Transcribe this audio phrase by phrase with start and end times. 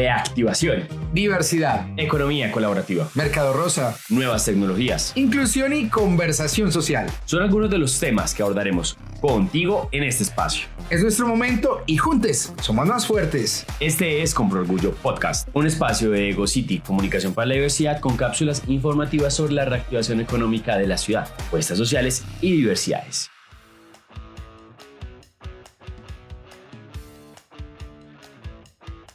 [0.00, 7.06] reactivación, diversidad, economía colaborativa, mercado rosa, nuevas tecnologías, inclusión y conversación social.
[7.26, 10.68] Son algunos de los temas que abordaremos contigo en este espacio.
[10.88, 13.66] Es nuestro momento y juntos somos más fuertes.
[13.78, 18.16] Este es Compro Orgullo Podcast, un espacio de Ego City, comunicación para la diversidad con
[18.16, 23.30] cápsulas informativas sobre la reactivación económica de la ciudad, puestas sociales y diversidades.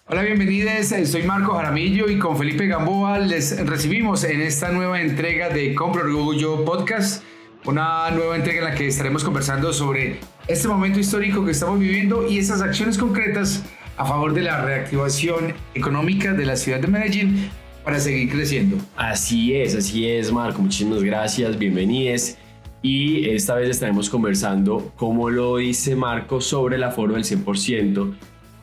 [0.08, 0.94] Hola, bienvenidos.
[1.10, 6.04] Soy Marco Jaramillo y con Felipe Gamboa les recibimos en esta nueva entrega de Compro
[6.04, 7.24] Orgullo Podcast,
[7.66, 12.28] una nueva entrega en la que estaremos conversando sobre este momento histórico que estamos viviendo
[12.28, 13.64] y esas acciones concretas
[13.98, 17.50] a favor de la reactivación económica de la ciudad de Medellín
[17.84, 18.78] para seguir creciendo.
[18.96, 20.62] Así es, así es, Marco.
[20.62, 22.36] Muchísimas gracias, bienvenidos.
[22.84, 28.14] Y esta vez estaremos conversando, como lo dice Marco, sobre el aforo del 100%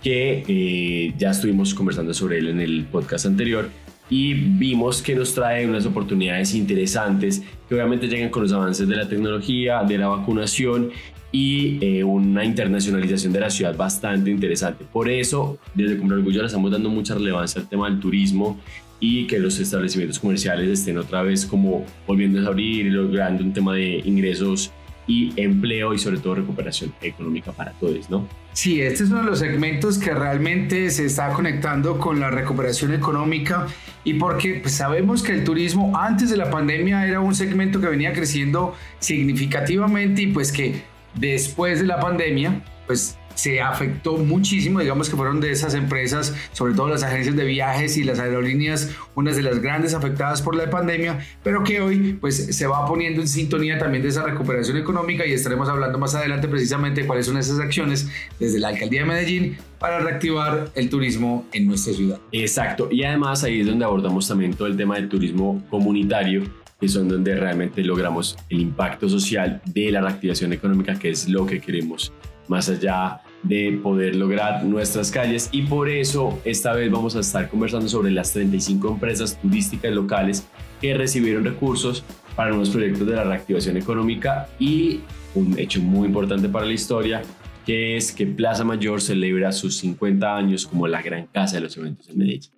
[0.03, 3.69] que eh, ya estuvimos conversando sobre él en el podcast anterior
[4.11, 8.97] y vimos que nos trae unas oportunidades interesantes que obviamente llegan con los avances de
[8.97, 10.91] la tecnología, de la vacunación
[11.31, 14.85] y eh, una internacionalización de la ciudad bastante interesante.
[14.93, 18.61] Por eso, desde Comprar Orgullo le estamos dando mucha relevancia al tema del turismo
[19.01, 23.53] y que los establecimientos comerciales estén otra vez como volviendo a abrir y logrando un
[23.53, 24.71] tema de ingresos
[25.07, 28.27] y empleo y sobre todo recuperación económica para todos, ¿no?
[28.53, 32.93] Sí, este es uno de los segmentos que realmente se está conectando con la recuperación
[32.93, 33.67] económica
[34.05, 37.89] y porque pues, sabemos que el turismo antes de la pandemia era un segmento que
[37.89, 40.83] venía creciendo significativamente y pues que
[41.15, 46.75] después de la pandemia pues se afectó muchísimo, digamos que fueron de esas empresas, sobre
[46.75, 50.69] todo las agencias de viajes y las aerolíneas, unas de las grandes afectadas por la
[50.71, 55.27] pandemia, pero que hoy pues se va poniendo en sintonía también de esa recuperación económica
[55.27, 59.57] y estaremos hablando más adelante precisamente cuáles son esas acciones desde la alcaldía de Medellín
[59.79, 62.21] para reactivar el turismo en nuestra ciudad.
[62.31, 66.43] Exacto, y además ahí es donde abordamos también todo el tema del turismo comunitario
[66.83, 71.47] que son donde realmente logramos el impacto social de la reactivación económica, que es lo
[71.47, 72.13] que queremos
[72.53, 77.49] más allá de poder lograr nuestras calles y por eso esta vez vamos a estar
[77.49, 80.47] conversando sobre las 35 empresas turísticas locales
[80.81, 82.05] que recibieron recursos
[82.37, 85.01] para nuevos proyectos de la reactivación económica y
[85.35, 87.23] un hecho muy importante para la historia
[87.65, 91.77] que es que Plaza Mayor celebra sus 50 años como la gran casa de los
[91.77, 92.51] eventos en Medellín.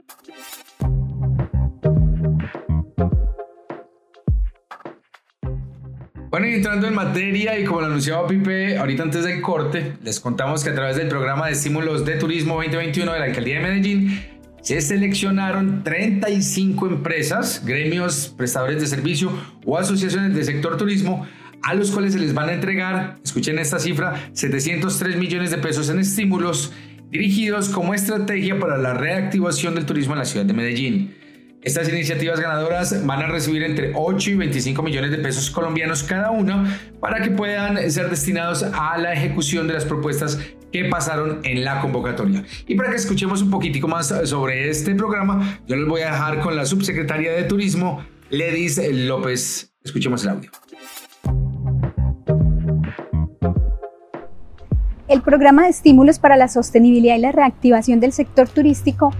[6.34, 10.18] Bueno, y entrando en materia, y como lo anunciaba Pipe ahorita antes del corte, les
[10.18, 13.60] contamos que a través del programa de estímulos de turismo 2021 de la Alcaldía de
[13.60, 14.20] Medellín,
[14.60, 19.30] se seleccionaron 35 empresas, gremios, prestadores de servicio
[19.64, 21.24] o asociaciones del sector turismo
[21.62, 25.88] a los cuales se les van a entregar, escuchen esta cifra, 703 millones de pesos
[25.88, 26.72] en estímulos
[27.10, 31.14] dirigidos como estrategia para la reactivación del turismo en la ciudad de Medellín.
[31.64, 36.30] Estas iniciativas ganadoras van a recibir entre 8 y 25 millones de pesos colombianos cada
[36.30, 40.38] una para que puedan ser destinados a la ejecución de las propuestas
[40.70, 42.44] que pasaron en la convocatoria.
[42.66, 46.40] Y para que escuchemos un poquitico más sobre este programa, yo les voy a dejar
[46.40, 49.72] con la subsecretaria de Turismo, Ledis López.
[49.82, 50.50] Escuchemos el audio.
[55.08, 59.14] El programa de estímulos para la sostenibilidad y la reactivación del sector turístico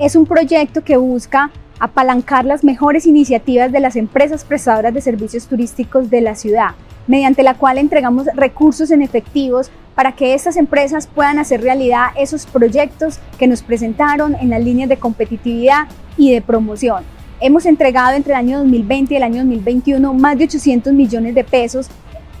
[0.00, 1.50] es un proyecto que busca
[1.82, 6.76] apalancar las mejores iniciativas de las empresas prestadoras de servicios turísticos de la ciudad,
[7.08, 12.46] mediante la cual entregamos recursos en efectivos para que estas empresas puedan hacer realidad esos
[12.46, 17.02] proyectos que nos presentaron en las líneas de competitividad y de promoción.
[17.40, 21.42] Hemos entregado entre el año 2020 y el año 2021 más de 800 millones de
[21.42, 21.90] pesos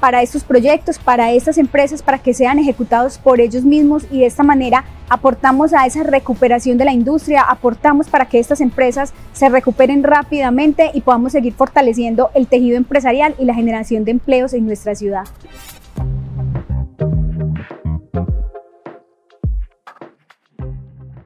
[0.02, 4.26] para estos proyectos, para estas empresas, para que sean ejecutados por ellos mismos y de
[4.26, 9.48] esta manera aportamos a esa recuperación de la industria, aportamos para que estas empresas se
[9.48, 14.66] recuperen rápidamente y podamos seguir fortaleciendo el tejido empresarial y la generación de empleos en
[14.66, 15.22] nuestra ciudad.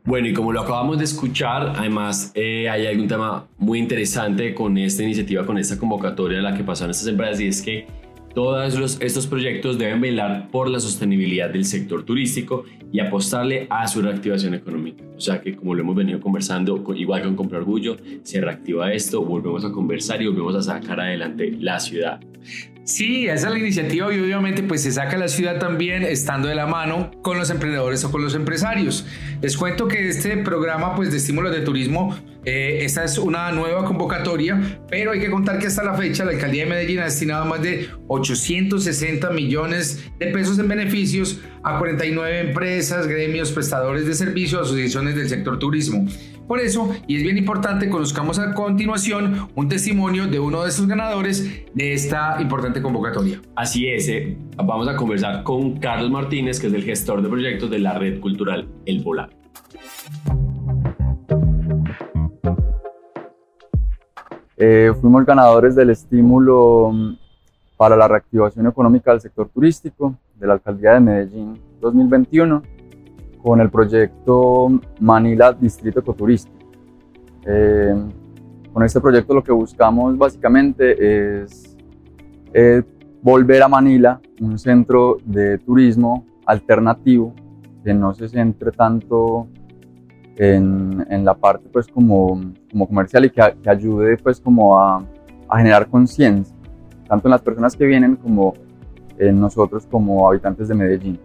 [0.05, 4.76] Bueno, y como lo acabamos de escuchar, además eh, hay algún tema muy interesante con
[4.78, 7.87] esta iniciativa, con esta convocatoria de la que pasaron estas empresas, y es que
[8.37, 14.03] todos estos proyectos deben velar por la sostenibilidad del sector turístico y apostarle a su
[14.03, 15.03] reactivación económica.
[15.17, 19.25] O sea que como lo hemos venido conversando, igual con Comprar Orgullo, se reactiva esto,
[19.25, 22.21] volvemos a conversar y volvemos a sacar adelante la ciudad.
[22.85, 26.55] Sí, esa es la iniciativa y obviamente pues se saca la ciudad también estando de
[26.56, 29.06] la mano con los emprendedores o con los empresarios.
[29.41, 32.15] Les cuento que este programa pues de estímulos de turismo,
[32.46, 36.31] eh, esta es una nueva convocatoria, pero hay que contar que hasta la fecha la
[36.31, 42.38] alcaldía de Medellín ha destinado más de 860 millones de pesos en beneficios a 49
[42.38, 46.06] empresas, gremios, prestadores de servicios, asociaciones del sector turismo.
[46.46, 50.87] Por eso, y es bien importante, conozcamos a continuación un testimonio de uno de esos
[50.87, 53.42] ganadores de esta importante convocatoria.
[53.56, 57.69] Así es, eh, vamos a conversar con Carlos Martínez, que es el gestor de proyectos
[57.70, 59.31] de la red cultural El Volar.
[64.58, 67.17] Eh, fuimos ganadores del estímulo mm,
[67.76, 72.62] para la reactivación económica del sector turístico de la Alcaldía de Medellín 2021
[73.43, 74.69] con el proyecto
[74.99, 76.56] Manila Distrito Ecoturístico.
[77.44, 77.94] Eh,
[78.73, 81.76] con este proyecto lo que buscamos básicamente es
[82.55, 82.82] eh,
[83.23, 87.35] volver a Manila un centro de turismo alternativo
[87.85, 89.49] que no se centre tanto
[90.37, 92.41] en, en la parte pues como,
[92.71, 95.03] como comercial y que, que ayude pues como a,
[95.49, 96.55] a generar conciencia,
[97.09, 98.55] tanto en las personas que vienen como
[99.19, 101.19] en nosotros como habitantes de Medellín.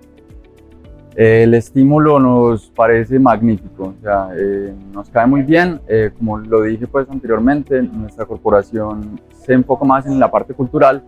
[1.15, 5.81] El estímulo nos parece magnífico, o sea, eh, nos cae muy bien.
[5.89, 11.03] Eh, como lo dije pues anteriormente, nuestra corporación se enfoca más en la parte cultural,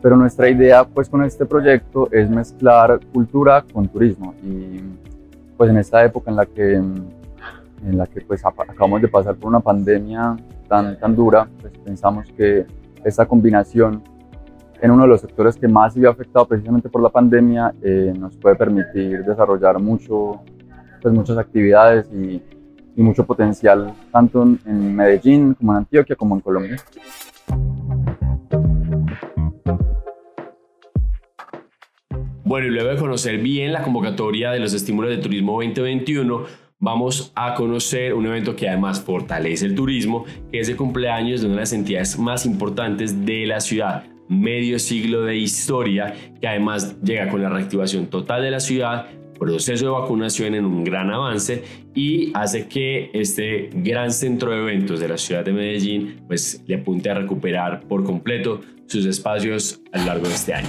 [0.00, 4.80] pero nuestra idea pues con este proyecto es mezclar cultura con turismo y
[5.56, 6.80] pues en esta época en la que
[7.84, 10.36] en la que pues acabamos de pasar por una pandemia
[10.68, 12.66] tan, tan dura, pues pensamos que
[13.04, 14.02] esta combinación
[14.80, 18.12] en uno de los sectores que más se vio afectado precisamente por la pandemia eh,
[18.18, 20.40] nos puede permitir desarrollar mucho,
[21.02, 22.42] pues muchas actividades y,
[22.96, 26.76] y mucho potencial tanto en Medellín como en Antioquia como en Colombia.
[32.50, 36.42] Bueno, y luego de conocer bien la convocatoria de los estímulos de turismo 2021,
[36.80, 41.46] vamos a conocer un evento que además fortalece el turismo, que es el cumpleaños de
[41.46, 46.96] una de las entidades más importantes de la ciudad, medio siglo de historia, que además
[47.02, 49.06] llega con la reactivación total de la ciudad,
[49.38, 51.62] proceso de vacunación en un gran avance
[51.94, 56.76] y hace que este gran centro de eventos de la ciudad de Medellín pues le
[56.76, 60.68] apunte a recuperar por completo sus espacios a lo largo de este año.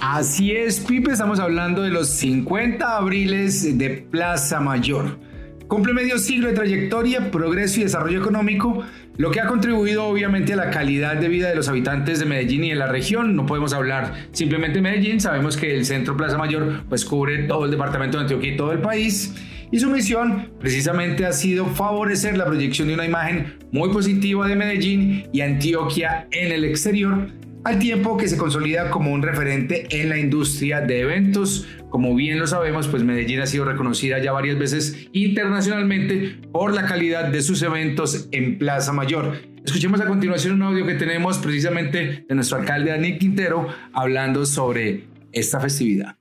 [0.00, 5.29] Así es, Pipe, estamos hablando de los 50 abriles de Plaza Mayor
[5.70, 8.82] Cumple medio siglo de trayectoria, progreso y desarrollo económico,
[9.16, 12.64] lo que ha contribuido obviamente a la calidad de vida de los habitantes de Medellín
[12.64, 13.36] y de la región.
[13.36, 17.66] No podemos hablar simplemente de Medellín, sabemos que el Centro Plaza Mayor pues cubre todo
[17.66, 19.32] el departamento de Antioquia y todo el país.
[19.70, 24.56] Y su misión precisamente ha sido favorecer la proyección de una imagen muy positiva de
[24.56, 27.28] Medellín y Antioquia en el exterior,
[27.64, 32.38] al tiempo que se consolida como un referente en la industria de eventos, como bien
[32.38, 37.42] lo sabemos, pues Medellín ha sido reconocida ya varias veces internacionalmente por la calidad de
[37.42, 39.42] sus eventos en Plaza Mayor.
[39.64, 45.04] Escuchemos a continuación un audio que tenemos precisamente de nuestro alcalde Daniel Quintero hablando sobre
[45.32, 46.16] esta festividad.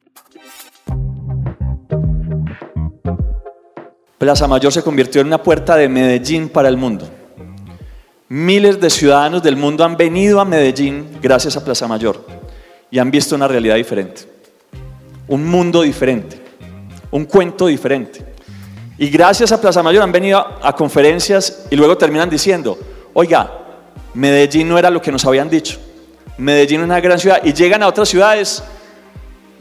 [4.17, 7.18] Plaza Mayor se convirtió en una puerta de Medellín para el mundo.
[8.29, 12.25] Miles de ciudadanos del mundo han venido a Medellín gracias a Plaza Mayor
[12.91, 14.39] y han visto una realidad diferente
[15.29, 16.41] un mundo diferente,
[17.11, 18.25] un cuento diferente.
[18.97, 22.77] Y gracias a Plaza Mayor han venido a, conferencias y luego terminan diciendo,
[23.13, 23.49] oiga,
[24.13, 25.79] Medellín no era lo que nos habían dicho.
[26.37, 28.61] Medellín es una gran ciudad y llegan a otras ciudades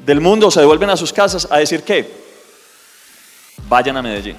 [0.05, 2.11] del mundo se devuelven a sus casas a decir que
[3.69, 4.37] vayan a Medellín.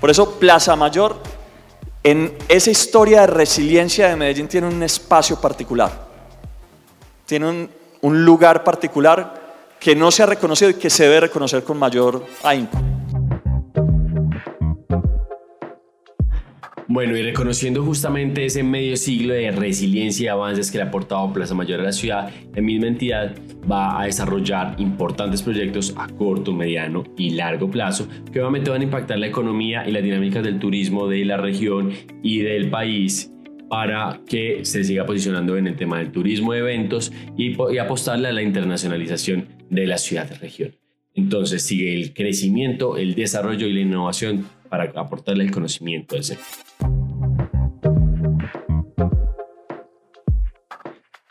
[0.00, 1.18] Por eso Plaza Mayor
[2.06, 5.90] en esa historia de resiliencia de Medellín tiene un espacio particular,
[7.26, 7.68] tiene
[8.00, 12.24] un, lugar particular que no se ha reconocido y que se debe reconocer con mayor
[12.44, 12.78] ahínco.
[16.88, 21.32] Bueno, y reconociendo justamente ese medio siglo de resiliencia y avances que le ha aportado
[21.32, 23.34] Plaza Mayor a la ciudad, la misma entidad
[23.68, 28.84] va a desarrollar importantes proyectos a corto, mediano y largo plazo que obviamente van a
[28.84, 31.90] impactar la economía y las dinámicas del turismo de la región
[32.22, 33.32] y del país
[33.68, 38.28] para que se siga posicionando en el tema del turismo de eventos y, y apostarle
[38.28, 40.76] a la internacionalización de la ciudad de región.
[41.14, 46.65] Entonces sigue el crecimiento, el desarrollo y la innovación para aportarle el conocimiento del sector.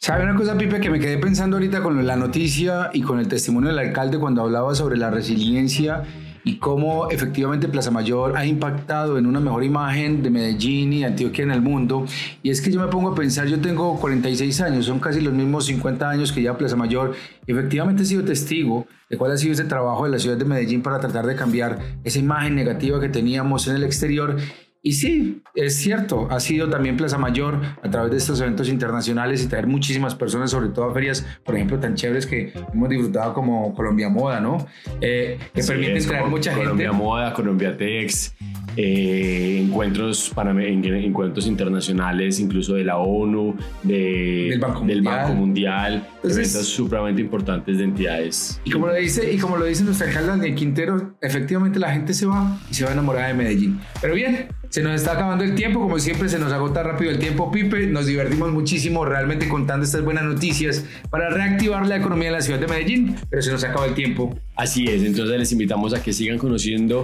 [0.05, 3.27] ¿Sabe una cosa, Pipe, que me quedé pensando ahorita con la noticia y con el
[3.27, 6.03] testimonio del alcalde cuando hablaba sobre la resiliencia
[6.43, 11.43] y cómo efectivamente Plaza Mayor ha impactado en una mejor imagen de Medellín y Antioquia
[11.45, 12.05] en el mundo.
[12.43, 15.33] Y es que yo me pongo a pensar, yo tengo 46 años, son casi los
[15.33, 17.15] mismos 50 años que ya Plaza Mayor.
[17.47, 20.83] efectivamente he sido testigo de cuál ha sido ese trabajo de la ciudad de Medellín
[20.83, 24.37] para tratar de cambiar esa imagen negativa que teníamos en el exterior
[24.85, 29.43] Y sí, es cierto, ha sido también Plaza Mayor a través de estos eventos internacionales
[29.43, 33.33] y traer muchísimas personas, sobre todo a ferias, por ejemplo, tan chéveres que hemos disfrutado
[33.33, 34.67] como Colombia Moda, ¿no?
[35.01, 36.65] Eh, que permiten traer mucha gente.
[36.65, 38.35] Colombia Moda, Colombia Tex,
[38.77, 44.49] eh, encuentros, para, encuentros internacionales, incluso de la ONU, de,
[44.85, 48.59] del Banco Mundial, eventos supremamente importantes de entidades.
[48.63, 52.13] Y como lo dice, y como lo dice nuestra alcalde de Quintero, efectivamente la gente
[52.13, 53.79] se va y se va a enamorar de Medellín.
[54.01, 57.19] Pero bien, se nos está acabando el tiempo, como siempre se nos agota rápido el
[57.19, 57.87] tiempo, Pipe.
[57.87, 62.59] Nos divertimos muchísimo realmente contando estas buenas noticias para reactivar la economía en la ciudad
[62.59, 64.37] de Medellín, pero se nos acaba el tiempo.
[64.55, 67.03] Así es, entonces les invitamos a que sigan conociendo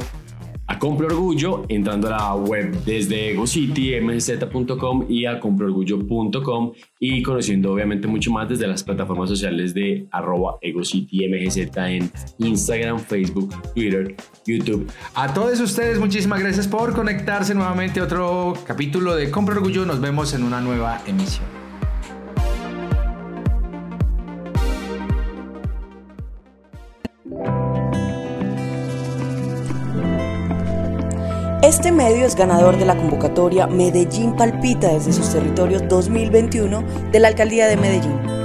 [0.72, 7.74] a Compro Orgullo entrando a la web desde EgoCity, mz.com y a comproorgullo.com y conociendo
[7.74, 14.90] obviamente mucho más desde las plataformas sociales de arroba EgoCityMGZ en Instagram, Facebook, Twitter, YouTube.
[15.14, 19.86] A todos ustedes, muchísimas gracias por conectarse nuevamente a otro capítulo de Compro Orgullo.
[19.86, 21.61] Nos vemos en una nueva emisión.
[31.72, 37.30] Este medio es ganador de la convocatoria Medellín Palpita desde sus territorios 2021 de la
[37.30, 38.41] Alcaldía de Medellín.